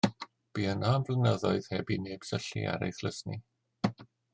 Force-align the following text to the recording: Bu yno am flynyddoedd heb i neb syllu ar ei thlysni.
Bu 0.55 0.63
yno 0.69 0.87
am 0.99 1.05
flynyddoedd 1.09 1.69
heb 1.75 1.93
i 1.97 2.01
neb 2.09 2.27
syllu 2.31 2.67
ar 2.75 2.89
ei 2.91 3.01
thlysni. 3.03 3.41